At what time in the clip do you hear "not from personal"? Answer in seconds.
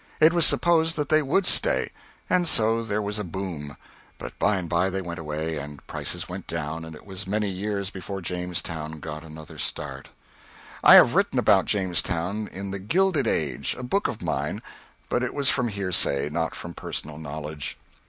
16.31-17.19